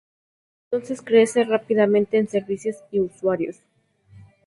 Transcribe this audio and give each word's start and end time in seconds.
Desde 0.71 0.77
entonces 0.85 1.01
crece 1.05 1.43
rápidamente 1.43 2.17
en 2.17 2.27
servicios 2.27 2.75
y 2.89 3.01
usuarios. 3.01 3.57